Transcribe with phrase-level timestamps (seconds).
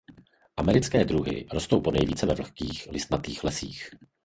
[0.57, 3.89] Americké druhy rostou ponejvíce ve vlhkých listnatých lesích.